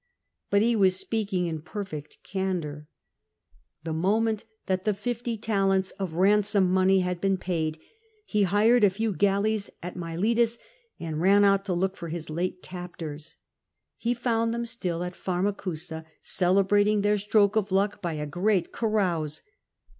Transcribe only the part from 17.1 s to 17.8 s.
stroke of